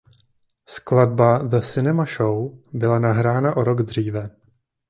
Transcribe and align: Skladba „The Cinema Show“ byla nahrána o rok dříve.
Skladba 0.65 1.37
„The 1.49 1.61
Cinema 1.61 2.05
Show“ 2.05 2.59
byla 2.73 2.99
nahrána 2.99 3.57
o 3.57 3.63
rok 3.63 3.81
dříve. 3.83 4.29